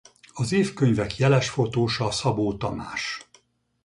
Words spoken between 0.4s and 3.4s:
évkönyvek jeles fotósa Szabó Tamás.